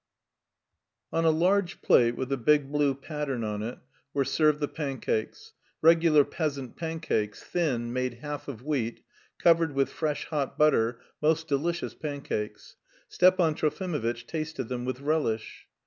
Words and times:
On 1.13 1.25
a 1.25 1.29
large 1.29 1.83
plate 1.83 2.15
with 2.15 2.31
a 2.31 2.35
big 2.35 2.71
blue 2.71 2.95
pattern 2.95 3.43
on 3.43 3.61
it 3.61 3.77
were 4.15 4.25
served 4.25 4.59
the 4.59 4.67
pancakes 4.67 5.53
regular 5.79 6.23
peasant 6.25 6.75
pancakes, 6.75 7.43
thin, 7.43 7.93
made 7.93 8.15
half 8.15 8.47
of 8.47 8.63
wheat, 8.63 9.03
covered 9.37 9.75
with 9.75 9.89
fresh 9.89 10.25
hot 10.25 10.57
butter, 10.57 10.99
most 11.21 11.47
delicious 11.47 11.93
pancakes. 11.93 12.77
Stepan 13.09 13.53
Trofimovitch 13.53 14.25
tasted 14.25 14.69
them 14.69 14.85
with 14.85 15.01
relish. 15.01 15.67